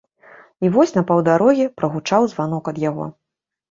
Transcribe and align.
І 0.67 0.71
вось 0.77 0.93
на 0.97 1.03
паўдарогі 1.13 1.71
прагучаў 1.81 2.29
званок 2.35 2.63
ад 2.77 2.85
яго. 2.91 3.05